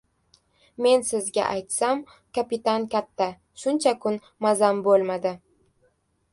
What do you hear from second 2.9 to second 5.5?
katta, shuncha kun mazam bo‘lmadi.